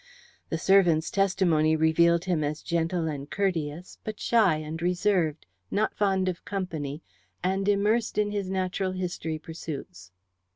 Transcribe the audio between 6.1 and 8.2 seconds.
of company, and immersed